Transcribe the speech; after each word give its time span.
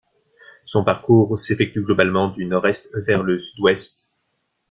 Son 0.65 0.83
parcours 0.83 1.37
s'effectue 1.37 1.83
globalement 1.83 2.29
du 2.29 2.45
nord-est 2.45 2.89
vers 2.95 3.21
le 3.21 3.37
sud-ouest. 3.37 4.11